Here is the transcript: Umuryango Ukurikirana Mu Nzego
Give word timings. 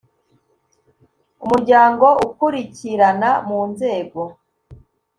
Umuryango 1.43 2.05
Ukurikirana 2.27 3.29
Mu 3.47 3.59
Nzego 3.71 4.21